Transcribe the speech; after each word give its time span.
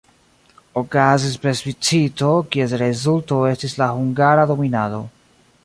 Okazis 0.81 1.35
plebiscito, 1.43 2.31
kies 2.55 2.75
rezulto 2.85 3.39
estis 3.51 3.77
la 3.83 3.91
hungara 3.99 4.47
dominado. 4.53 5.07